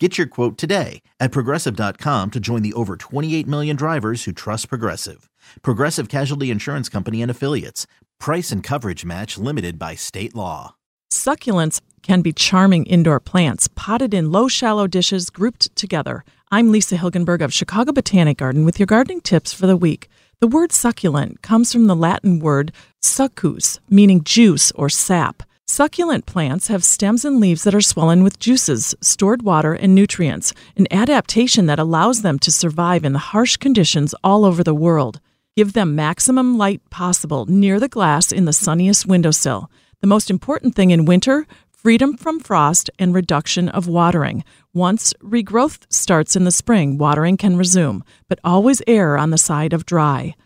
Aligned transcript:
Get 0.00 0.18
your 0.18 0.26
quote 0.26 0.58
today 0.58 1.02
at 1.20 1.30
progressive.com 1.30 2.32
to 2.32 2.40
join 2.40 2.62
the 2.62 2.72
over 2.72 2.96
28 2.96 3.46
million 3.46 3.76
drivers 3.76 4.24
who 4.24 4.32
trust 4.32 4.68
Progressive. 4.68 5.30
Progressive 5.62 6.08
Casualty 6.08 6.50
Insurance 6.50 6.88
Company 6.88 7.22
and 7.22 7.30
Affiliates. 7.30 7.86
Price 8.18 8.50
and 8.50 8.60
coverage 8.60 9.04
match 9.04 9.38
limited 9.38 9.78
by 9.78 9.94
state 9.94 10.34
law. 10.34 10.74
Succulents 11.12 11.80
can 12.02 12.22
be 12.22 12.32
charming 12.32 12.86
indoor 12.86 13.20
plants, 13.20 13.68
potted 13.76 14.12
in 14.12 14.32
low, 14.32 14.48
shallow 14.48 14.88
dishes 14.88 15.30
grouped 15.30 15.74
together. 15.76 16.24
I'm 16.50 16.72
Lisa 16.72 16.96
Hilgenberg 16.96 17.40
of 17.40 17.54
Chicago 17.54 17.92
Botanic 17.92 18.38
Garden 18.38 18.64
with 18.64 18.80
your 18.80 18.86
gardening 18.86 19.20
tips 19.20 19.52
for 19.52 19.68
the 19.68 19.76
week. 19.76 20.08
The 20.40 20.48
word 20.48 20.72
succulent 20.72 21.40
comes 21.42 21.72
from 21.72 21.86
the 21.86 21.94
Latin 21.94 22.40
word 22.40 22.72
succus, 23.00 23.78
meaning 23.88 24.24
juice 24.24 24.72
or 24.72 24.88
sap. 24.88 25.44
Succulent 25.76 26.24
plants 26.24 26.68
have 26.68 26.84
stems 26.84 27.24
and 27.24 27.40
leaves 27.40 27.64
that 27.64 27.74
are 27.74 27.80
swollen 27.80 28.22
with 28.22 28.38
juices, 28.38 28.94
stored 29.00 29.42
water, 29.42 29.72
and 29.74 29.92
nutrients, 29.92 30.54
an 30.76 30.86
adaptation 30.92 31.66
that 31.66 31.80
allows 31.80 32.22
them 32.22 32.38
to 32.38 32.52
survive 32.52 33.04
in 33.04 33.12
the 33.12 33.18
harsh 33.18 33.56
conditions 33.56 34.14
all 34.22 34.44
over 34.44 34.62
the 34.62 34.72
world. 34.72 35.18
Give 35.56 35.72
them 35.72 35.96
maximum 35.96 36.56
light 36.56 36.80
possible 36.90 37.46
near 37.46 37.80
the 37.80 37.88
glass 37.88 38.30
in 38.30 38.44
the 38.44 38.52
sunniest 38.52 39.06
windowsill. 39.06 39.68
The 40.00 40.06
most 40.06 40.30
important 40.30 40.76
thing 40.76 40.92
in 40.92 41.06
winter 41.06 41.44
freedom 41.72 42.16
from 42.16 42.38
frost 42.38 42.88
and 43.00 43.12
reduction 43.12 43.68
of 43.68 43.88
watering. 43.88 44.44
Once 44.72 45.12
regrowth 45.14 45.92
starts 45.92 46.36
in 46.36 46.44
the 46.44 46.52
spring, 46.52 46.98
watering 46.98 47.36
can 47.36 47.56
resume, 47.56 48.04
but 48.28 48.38
always 48.44 48.80
err 48.86 49.18
on 49.18 49.30
the 49.30 49.38
side 49.38 49.72
of 49.72 49.86
dry. 49.86 50.36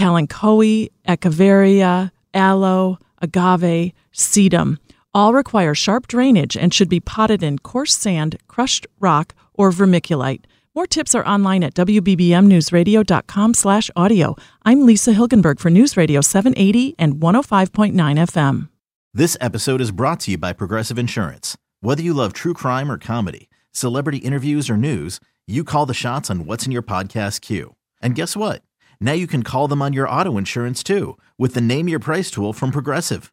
Kalanchoe, 0.00 0.88
Echeveria, 1.06 2.10
aloe, 2.32 2.96
agave, 3.20 3.92
sedum 4.12 4.78
all 5.14 5.32
require 5.32 5.74
sharp 5.74 6.06
drainage 6.06 6.56
and 6.56 6.72
should 6.72 6.88
be 6.88 7.00
potted 7.00 7.42
in 7.42 7.58
coarse 7.58 7.94
sand, 7.96 8.38
crushed 8.48 8.86
rock, 9.00 9.34
or 9.54 9.70
vermiculite. 9.70 10.44
More 10.74 10.86
tips 10.86 11.14
are 11.14 11.26
online 11.26 11.64
at 11.64 11.74
wbbmnewsradio.com 11.74 13.54
slash 13.54 13.90
audio. 13.96 14.36
I'm 14.62 14.86
Lisa 14.86 15.12
Hilgenberg 15.12 15.58
for 15.58 15.70
News 15.70 15.96
Radio 15.96 16.20
780 16.20 16.94
and 16.98 17.14
105.9 17.16 17.92
FM. 17.94 18.68
This 19.12 19.36
episode 19.40 19.80
is 19.80 19.90
brought 19.90 20.20
to 20.20 20.30
you 20.30 20.38
by 20.38 20.52
Progressive 20.52 20.98
Insurance. 20.98 21.56
Whether 21.80 22.02
you 22.02 22.14
love 22.14 22.32
true 22.32 22.54
crime 22.54 22.90
or 22.92 22.98
comedy, 22.98 23.48
celebrity 23.72 24.18
interviews 24.18 24.70
or 24.70 24.76
news, 24.76 25.18
you 25.46 25.64
call 25.64 25.86
the 25.86 25.94
shots 25.94 26.30
on 26.30 26.44
what's 26.44 26.66
in 26.66 26.72
your 26.72 26.82
podcast 26.82 27.40
queue. 27.40 27.74
And 28.00 28.14
guess 28.14 28.36
what? 28.36 28.62
Now 29.00 29.12
you 29.12 29.26
can 29.26 29.42
call 29.42 29.66
them 29.66 29.82
on 29.82 29.92
your 29.92 30.08
auto 30.08 30.36
insurance 30.36 30.82
too 30.82 31.16
with 31.38 31.54
the 31.54 31.60
Name 31.60 31.88
Your 31.88 31.98
Price 31.98 32.30
tool 32.30 32.52
from 32.52 32.70
Progressive. 32.70 33.32